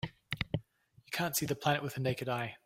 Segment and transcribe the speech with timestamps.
[0.51, 2.55] You can't see the planet with the naked eye.